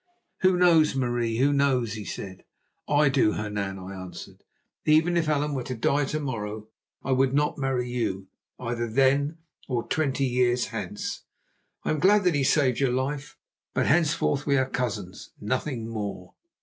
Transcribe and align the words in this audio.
"'Who 0.39 0.57
knows, 0.57 0.95
Marie, 0.95 1.37
who 1.37 1.53
knows?' 1.53 1.93
he 1.93 2.05
said. 2.05 2.43
"'I 2.89 3.09
do, 3.09 3.33
Hernan,' 3.33 3.77
I 3.77 3.93
answered. 3.93 4.43
'Even 4.83 5.15
if 5.15 5.29
Allan 5.29 5.53
were 5.53 5.61
to 5.61 5.75
die 5.75 6.05
to 6.05 6.19
morrow, 6.19 6.69
I 7.03 7.11
would 7.11 7.35
not 7.35 7.59
marry 7.59 7.87
you, 7.87 8.25
either 8.59 8.89
then 8.89 9.37
or 9.67 9.87
twenty 9.87 10.25
years 10.25 10.69
hence. 10.69 11.25
I 11.83 11.91
am 11.91 11.99
glad 11.99 12.23
that 12.23 12.33
he 12.33 12.41
has 12.41 12.49
saved 12.51 12.79
your 12.79 12.91
life, 12.91 13.37
but 13.75 13.85
henceforth 13.85 14.47
we 14.47 14.57
are 14.57 14.67
cousins, 14.67 15.33
nothing 15.39 15.87
more. 15.87 16.33